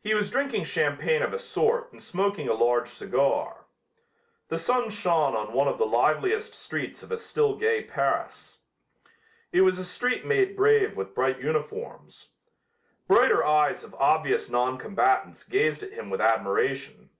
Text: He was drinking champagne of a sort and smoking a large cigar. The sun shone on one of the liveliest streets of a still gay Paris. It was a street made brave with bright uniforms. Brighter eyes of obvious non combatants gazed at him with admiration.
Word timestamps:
He 0.00 0.14
was 0.14 0.30
drinking 0.30 0.62
champagne 0.66 1.20
of 1.20 1.32
a 1.32 1.38
sort 1.40 1.90
and 1.90 2.00
smoking 2.00 2.48
a 2.48 2.54
large 2.54 2.86
cigar. 2.86 3.64
The 4.50 4.56
sun 4.56 4.88
shone 4.88 5.34
on 5.34 5.52
one 5.52 5.66
of 5.66 5.78
the 5.78 5.84
liveliest 5.84 6.54
streets 6.54 7.02
of 7.02 7.10
a 7.10 7.18
still 7.18 7.56
gay 7.56 7.82
Paris. 7.82 8.60
It 9.50 9.62
was 9.62 9.76
a 9.80 9.84
street 9.84 10.24
made 10.24 10.54
brave 10.56 10.96
with 10.96 11.12
bright 11.12 11.40
uniforms. 11.40 12.34
Brighter 13.08 13.44
eyes 13.44 13.82
of 13.82 13.96
obvious 13.96 14.48
non 14.48 14.78
combatants 14.78 15.42
gazed 15.42 15.82
at 15.82 15.90
him 15.94 16.08
with 16.08 16.20
admiration. 16.20 17.10